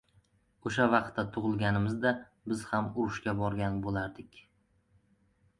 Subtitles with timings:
[0.69, 2.13] O‘sha vaqtda tug‘ilganimizda
[2.53, 4.45] biz ham urushga borgan bo‘lardik!